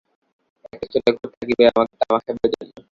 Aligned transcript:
একটা 0.65 0.87
ছোট 0.93 1.05
ঘর 1.15 1.27
থাকিবে 1.33 1.63
তামাক 1.99 2.21
খাইবার 2.25 2.49
জন্য। 2.53 2.71